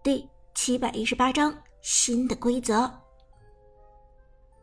[0.00, 2.90] 第七百一十八章新的规则。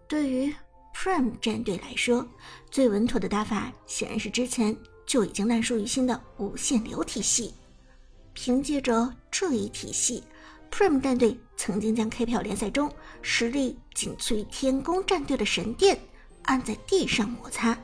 [0.08, 0.54] 对于
[0.96, 2.26] Prime 战队来说，
[2.72, 4.76] 最稳妥的打法显然是之前
[5.06, 7.54] 就已经烂熟于心的无限流体系。
[8.34, 10.24] 凭借着这一体系
[10.72, 12.90] ，Prime 战队曾经将 KPL 联赛中
[13.22, 16.00] 实力仅次于天宫战队的神殿
[16.44, 17.78] 按在地上摩擦。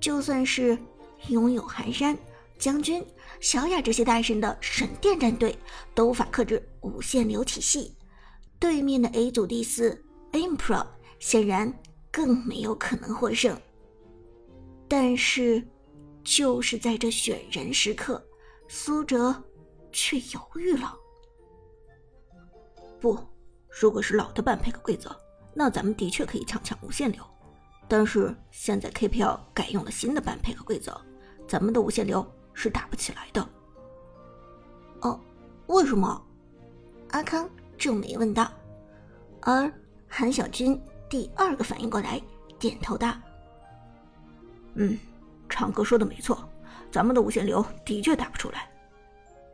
[0.00, 0.78] 就算是
[1.28, 2.16] 拥有寒山。
[2.60, 3.04] 将军、
[3.40, 5.58] 小雅这些大神的神殿战队
[5.94, 7.96] 都无法克制无限流体系，
[8.58, 10.86] 对面的 A 组第四 i m p r o
[11.18, 11.72] 显然
[12.12, 13.58] 更没有可能获胜。
[14.86, 15.66] 但是，
[16.22, 18.22] 就是在这选人时刻，
[18.68, 19.42] 苏哲
[19.90, 20.94] 却犹豫了。
[23.00, 23.18] 不，
[23.70, 25.18] 如果是老的半配合规则，
[25.54, 27.24] 那咱们的确可以强抢无限流。
[27.88, 31.00] 但是现在 KPL 改用了新的半配合规则，
[31.48, 32.24] 咱们的无限流。
[32.54, 33.48] 是打不起来的。
[35.02, 35.18] 哦，
[35.66, 36.22] 为什么？
[37.10, 38.50] 阿康皱眉问道。
[39.42, 39.72] 而
[40.06, 42.20] 韩小军第二个反应过来，
[42.58, 43.14] 点头道
[44.74, 44.98] ：“嗯，
[45.48, 46.48] 长哥说的没错，
[46.92, 48.70] 咱们的无限流的确打不出来，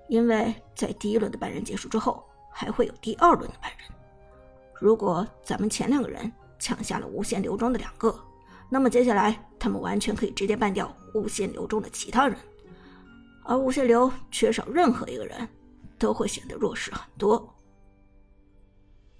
[0.08, 3.88] 因为在第一轮的半人结束之后，还会有第二轮的半人。
[4.74, 8.14] 如果咱们前两个人抢下了无限流中的两个，
[8.68, 12.36] 那么接下来他们完全可以直接办掉无限流中的其他人。”
[13.46, 15.48] 而无限流缺少任何一个人，
[15.98, 17.54] 都会显得弱势很多。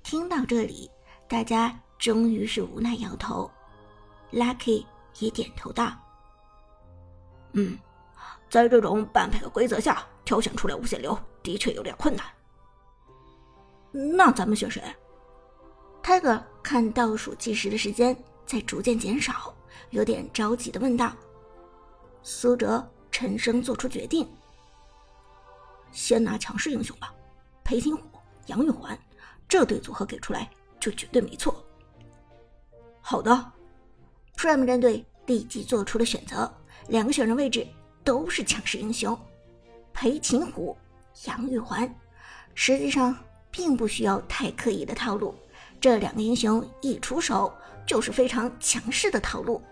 [0.03, 0.91] 听到这里，
[1.29, 3.51] 大家终于是无奈摇头。
[4.33, 4.85] Lucky
[5.21, 5.93] 也点头道
[7.55, 7.79] ：“嗯，
[8.51, 12.27] 在这种半配的规则下，挑选出来无限流的确有点困难。
[13.93, 14.83] 那咱们选谁
[16.03, 19.55] ？”Tiger 看倒数计时的时间在逐渐减少，
[19.91, 21.13] 有点着急的问道
[22.23, 22.85] ：“苏哲。”
[23.19, 24.29] 陈升做出决定，
[25.91, 27.15] 先拿强势英雄吧，
[27.65, 28.03] 裴擒虎、
[28.49, 28.99] 杨玉环
[29.49, 31.65] 这对组合给出来就绝对没错。
[33.01, 33.53] 好的
[34.37, 36.55] ，Prime 战队立即做出了选择，
[36.89, 37.67] 两个选人位置
[38.05, 39.19] 都是强势英雄，
[39.95, 40.77] 裴擒虎、
[41.25, 41.91] 杨玉环。
[42.55, 43.17] 实际上
[43.51, 45.35] 并不需要太刻意的套路，
[45.81, 47.51] 这两个英雄一出手
[47.87, 49.63] 就是非常强势的套路。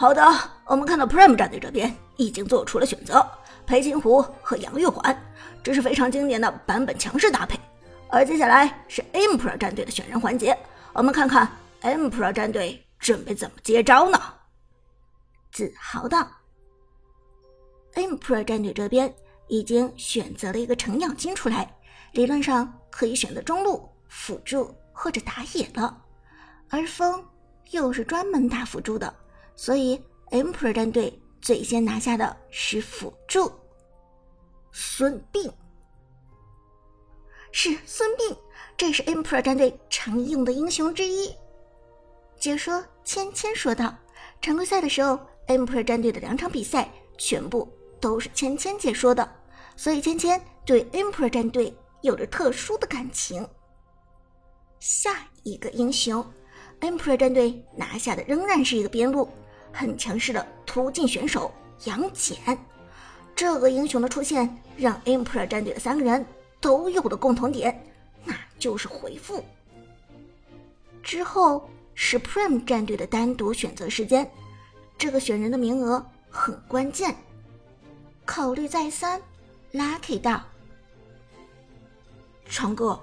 [0.00, 0.22] 好的，
[0.64, 3.28] 我们看到 Prime 战队这边已经做出了选择，
[3.66, 5.20] 裴擒虎和杨玉环，
[5.60, 7.58] 这是非常经典的版本强势搭配。
[8.08, 10.56] 而接下来是 Emperor 战队的选人环节，
[10.92, 11.50] 我们看看
[11.82, 14.22] Emperor 战队准备怎么接招呢？
[15.50, 16.28] 子豪道
[17.94, 19.12] ，Emperor 战队这边
[19.48, 21.76] 已经选择了一个程咬金出来，
[22.12, 26.00] 理论上可以选择中路辅助或者打野了，
[26.70, 27.20] 而风
[27.72, 29.12] 又是专门打辅助的。
[29.58, 33.50] 所以，Emperor 战队最先拿下的是辅助
[34.70, 35.50] 孙膑，
[37.50, 38.36] 是孙膑，
[38.76, 41.34] 这是 Emperor 战队常用的英雄之一。
[42.38, 43.92] 解说芊芊说道
[44.40, 46.88] ：“常规赛的时候，Emperor 战队的两场比赛
[47.18, 47.68] 全部
[48.00, 49.28] 都是芊芊解说的，
[49.74, 53.44] 所以芊芊对 Emperor 战队有着特殊的感情。”
[54.78, 56.24] 下一个英雄
[56.80, 59.28] ，Emperor 战队拿下的仍然是一个边路。
[59.78, 62.58] 很强势的突进选手杨戬，
[63.36, 66.26] 这个英雄的出现让 Emperor 战队的三个人
[66.60, 67.80] 都有了共同点，
[68.24, 69.44] 那就是回复。
[71.00, 74.28] 之后是 Prime 战队的单独选择时间，
[74.98, 77.14] 这个选人的名额很关键。
[78.26, 79.22] 考虑再三
[79.72, 80.42] ，Lucky 道
[82.50, 83.00] ：“长哥，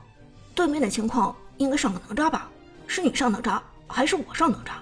[0.54, 2.52] 对面的情况应该上个哪吒吧？
[2.86, 4.74] 是你上哪吒，还是我上哪吒？”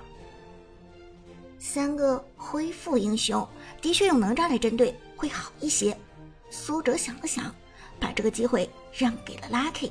[1.65, 3.47] 三个恢复英雄
[3.81, 5.97] 的确用哪吒来针对会好一些。
[6.49, 7.55] 苏哲想了想，
[8.01, 9.89] 把这个机会让给了 Lucky。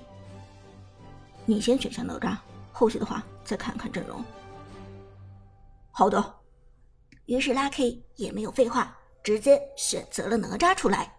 [1.47, 2.37] 你先选下哪吒，
[2.72, 4.22] 后续的话再看看阵容。
[5.91, 6.22] 好的。
[7.25, 8.94] 于是 Lucky 也没有废话，
[9.25, 11.11] 直接选择了哪吒出来。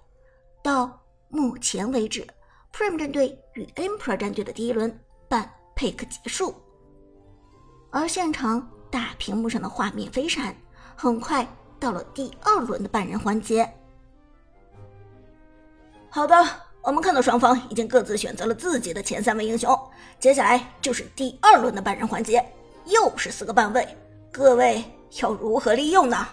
[0.61, 2.27] 到目前为止
[2.71, 6.53] ，Prime 战队与 Emperor 战队的第一轮半 pick 结束，
[7.89, 8.69] 而现场。
[8.93, 10.55] 大屏幕上的画面飞闪，
[10.95, 11.47] 很快
[11.79, 13.67] 到了第二轮的半人环节。
[16.11, 16.35] 好的，
[16.83, 19.75] 我们看到双方已经各自选择了自己的前三位英雄，
[20.19, 22.45] 接下来就是第二轮的半人环节，
[22.85, 23.97] 又是四个半位，
[24.31, 24.83] 各位
[25.19, 26.27] 要如何利用呢？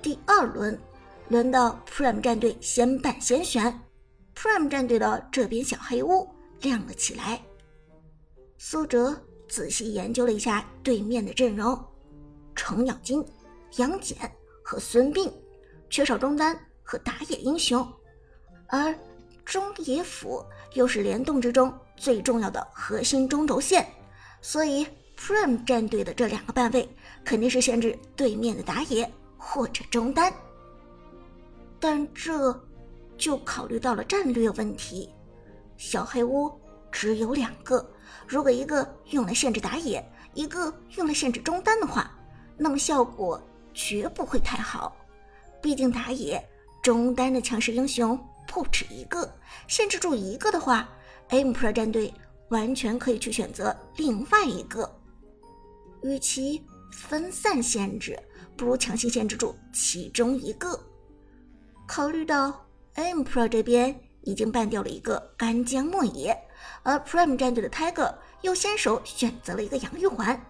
[0.00, 0.78] 第二轮
[1.26, 3.80] 轮到 Prime 战队先办先选
[4.36, 6.28] ，Prime 战队的这边小黑屋
[6.60, 7.42] 亮了起来，
[8.58, 9.12] 苏哲。
[9.54, 11.80] 仔细研究了一下对面的阵容，
[12.56, 13.24] 程咬金、
[13.76, 14.18] 杨戬
[14.64, 15.30] 和孙膑，
[15.88, 17.86] 缺少中单和打野英雄。
[18.66, 18.92] 而
[19.44, 23.86] 中野辅又是联动之中最重要的核心中轴线，
[24.42, 24.84] 所以
[25.16, 26.88] Prime 战队的这两个半位
[27.24, 29.08] 肯定是限制对面的打野
[29.38, 30.34] 或者中单。
[31.78, 32.60] 但这
[33.16, 35.08] 就考虑到了战略问题，
[35.76, 36.50] 小黑屋
[36.94, 37.84] 只有两个，
[38.24, 42.08] 如果一个用来限制打野，一个用来限制中单的话，
[42.56, 43.42] 那么效果
[43.74, 44.96] 绝不会太好。
[45.60, 46.40] 毕竟打野、
[46.80, 48.16] 中单的强势英雄。
[48.46, 49.28] 不止一个，
[49.66, 50.88] 限制住一个的话
[51.30, 52.14] ，M Pro 战队
[52.50, 54.88] 完全可以去选择另外一个。
[56.02, 58.16] 与其分散限制，
[58.56, 60.78] 不如强行限制住其中一个。
[61.88, 62.64] 考虑到
[62.94, 66.38] M Pro 这边已经办掉了一个干将莫邪，
[66.82, 70.40] 而 Prime 战队的 Tiger 又先手选择了一个杨玉环，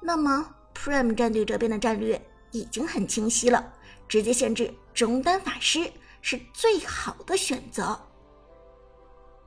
[0.00, 2.20] 那么 Prime 战队这边的战略
[2.50, 3.72] 已经很清晰了，
[4.08, 5.90] 直接限制中单法师。
[6.24, 8.00] 是最好的选择。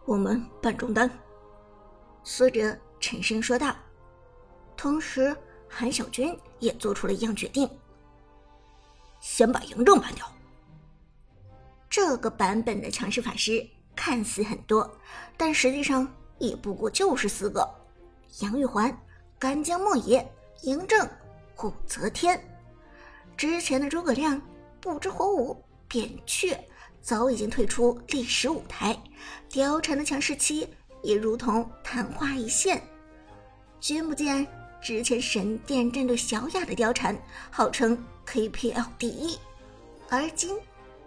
[0.03, 1.09] 我们办中单，
[2.21, 3.73] 苏哲沉声说道。
[4.75, 5.33] 同时，
[5.69, 7.65] 韩小军也做出了一样决定：
[9.21, 10.29] 先把嬴政办掉。
[11.89, 13.65] 这个版本的强势法师
[13.95, 14.89] 看似很多，
[15.38, 16.07] 但实际上
[16.38, 17.68] 也不过就是四个：
[18.42, 18.95] 杨玉环、
[19.39, 20.27] 干将莫邪、
[20.63, 21.07] 嬴政、
[21.63, 22.39] 武则天。
[23.38, 24.42] 之前的诸葛亮、
[24.80, 25.62] 不知火舞。
[25.88, 26.57] 扁鹊
[27.00, 29.00] 早已经退出历史舞台，
[29.51, 30.68] 貂蝉的强势期
[31.03, 32.81] 也如同昙花一现。
[33.80, 34.45] 君不见
[34.81, 37.15] 之前神殿战队小雅的貂蝉
[37.51, 37.95] 号称
[38.25, 39.38] KPL 第一，
[40.09, 40.57] 而今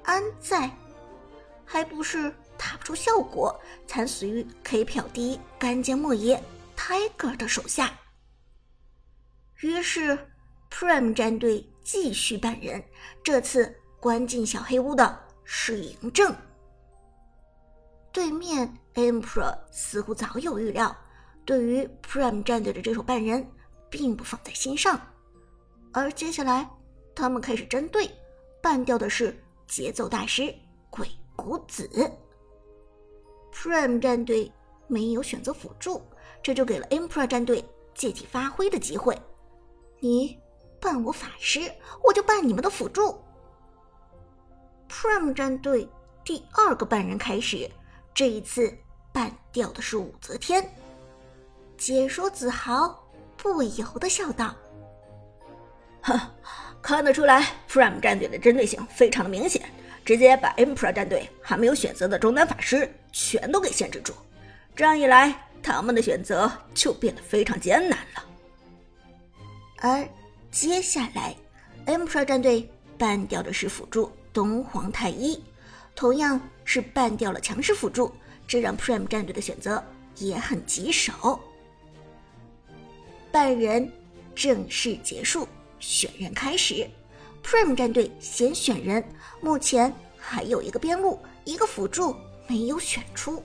[0.04, 0.70] 安在？
[1.64, 6.42] 还不是打不出效果，惨死于 KPL 第一干将莫邪
[6.76, 7.96] Tiger 的手下。
[9.60, 10.18] 于是
[10.70, 12.84] Prime 战队继续办人，
[13.22, 13.74] 这次。
[14.00, 16.32] 关进小黑屋的是嬴政。
[18.12, 20.96] 对面 Emperor 似乎早有预料，
[21.44, 23.44] 对于 Prime 战队的这手半人
[23.90, 25.00] 并不放在心上。
[25.92, 26.70] 而接下来，
[27.12, 28.08] 他们开始针对
[28.62, 30.54] 办掉的是节奏大师
[30.90, 31.90] 鬼谷子。
[33.60, 34.52] Prime 战队
[34.86, 36.00] 没有选择辅助，
[36.40, 39.20] 这就给了 Emperor 战队借题发挥的机会。
[39.98, 40.38] 你
[40.80, 41.60] 扮我法师，
[42.04, 43.20] 我就扮你们的辅助。
[44.88, 45.88] Prime 战队
[46.24, 47.68] 第二个半人开始，
[48.14, 48.72] 这一次
[49.12, 50.64] 扮掉的是武则天。
[51.76, 52.96] 解说子豪
[53.36, 54.54] 不由得笑道
[56.02, 56.16] ：“哼，
[56.82, 59.62] 看得出来，Prime 战队的针对性非常的明显，
[60.04, 64.12] 直接把 Emperor 战队还没有选择的中单法师全都给限制住。
[64.74, 68.24] 这样一来，他们的选择就变得非常艰难了。
[69.78, 70.08] 而
[70.50, 71.34] 接下来
[71.86, 75.42] ，M Pro 战队办掉的是辅助。”东皇太一
[75.96, 78.14] 同样是办掉了强势辅助，
[78.46, 79.82] 这让 Prime 战队的选择
[80.16, 81.40] 也很棘手。
[83.32, 83.90] 半人
[84.32, 85.48] 正式结束，
[85.78, 86.88] 选人开始。
[87.42, 89.02] Prime 战队先选人，
[89.40, 92.14] 目前还有一个边路，一个辅助
[92.46, 93.42] 没有选出。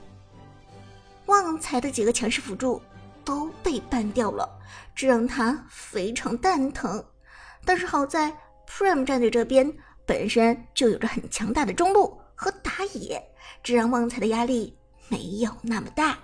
[1.25, 2.81] 旺财的几个强势辅助
[3.23, 4.49] 都被办掉了，
[4.95, 7.03] 这让他非常蛋疼。
[7.65, 8.35] 但是好在
[8.67, 9.73] Prime 战队这边。
[10.05, 13.25] 本身就有着很强大的中路和打野，
[13.63, 16.19] 这让旺财的压力没有那么大。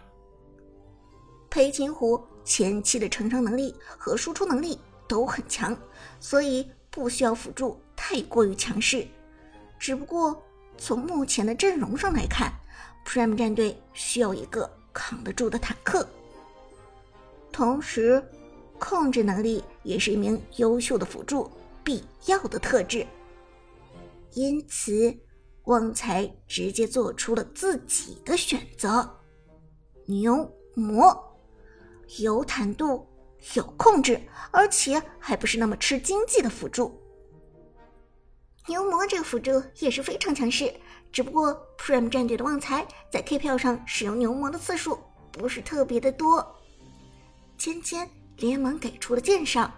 [1.49, 4.77] 裴擒虎前期的成长能力和输出能力
[5.09, 5.75] 都很强，
[6.21, 9.05] 所以不需要辅助太过于强势。
[9.79, 10.41] 只不过
[10.77, 12.53] 从目前的阵容上来看
[13.05, 16.07] ，Prime 战队需要一个扛得住的坦克，
[17.51, 18.23] 同时
[18.77, 21.49] 控制能力也是一名优秀的辅助
[21.83, 23.05] 必要的特质。
[24.33, 25.17] 因此，
[25.63, 29.09] 旺财直接做出了自己的选择：
[30.05, 31.37] 牛魔，
[32.19, 33.07] 有坦度，
[33.55, 34.19] 有控制，
[34.51, 37.01] 而且还不是那么吃经济的辅助。
[38.67, 40.73] 牛魔这个辅助也是非常强势，
[41.11, 44.99] 只不过 Prime 战队的旺财在 K 票上使用牛魔的次数
[45.31, 46.55] 不是特别的多。
[47.57, 49.73] 芊芊连忙给出了鉴赏，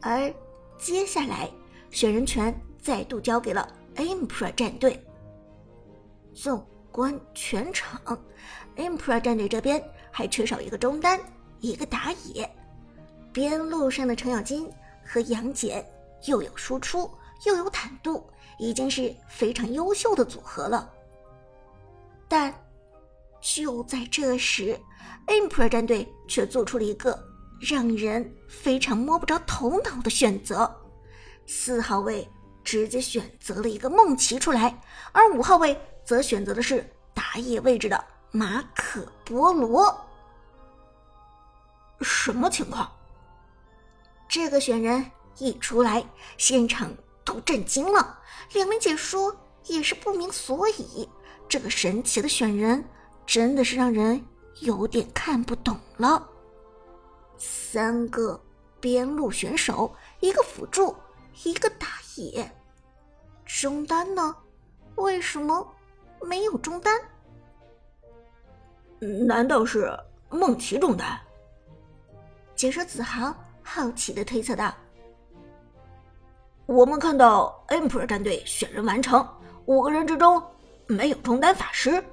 [0.00, 0.32] 而
[0.78, 1.50] 接下来
[1.90, 2.54] 选人权。
[2.82, 4.98] 再度交给了 Emperor 战队。
[6.32, 8.00] 纵观全场
[8.74, 11.20] ，Emperor 战队这边还缺少一个中单，
[11.60, 12.48] 一个打野。
[13.32, 14.70] 边路上的程咬金
[15.06, 15.84] 和杨戬
[16.26, 17.10] 又有输出
[17.46, 20.90] 又有坦度，已经是非常优秀的组合了。
[22.28, 22.54] 但
[23.40, 24.78] 就在这时
[25.26, 27.18] ，Emperor 战队却做出了一个
[27.60, 30.74] 让人非常摸不着头脑的选择：
[31.46, 32.28] 四号位。
[32.62, 34.78] 直接选择了一个梦奇出来，
[35.12, 39.98] 而五号位则选择的是打野位置的马可波罗。
[42.00, 42.90] 什么情况？
[44.28, 45.04] 这个选人
[45.38, 46.04] 一出来，
[46.38, 46.92] 现场
[47.24, 48.18] 都震惊了，
[48.52, 51.08] 两名解说也是不明所以。
[51.48, 52.84] 这个神奇的选人
[53.26, 54.24] 真的是让人
[54.60, 56.28] 有点看不懂了。
[57.38, 58.40] 三个
[58.78, 60.94] 边路选手，一个辅助，
[61.42, 62.48] 一个打野，
[63.44, 64.36] 中单呢？
[64.94, 65.66] 为什么
[66.20, 67.00] 没有中单？
[69.26, 69.92] 难道是
[70.28, 71.18] 梦奇中单？
[72.60, 74.76] 解说子豪好奇的推测道
[76.68, 79.26] ：“我们看到 Emperor 战队选人完成，
[79.64, 80.42] 五个人之中
[80.86, 82.04] 没有中单法师。”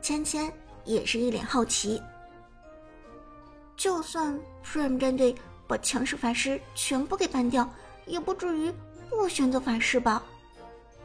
[0.00, 0.50] 芊芊
[0.86, 2.02] 也是一脸好奇。
[3.76, 7.70] 就算 Prime 战队把强势法师全部给 ban 掉，
[8.06, 8.72] 也不至于
[9.10, 10.22] 不选择法师吧？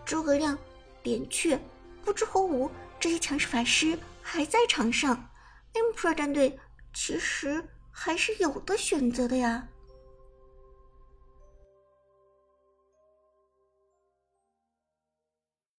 [0.05, 0.57] 诸葛亮、
[1.01, 1.59] 扁鹊、
[2.05, 2.71] 不知火舞
[3.01, 5.29] 这些强势法师还在场上
[5.73, 6.57] ，Emperor 战队
[6.93, 7.61] 其实。
[7.99, 9.69] 还是有的选择的呀。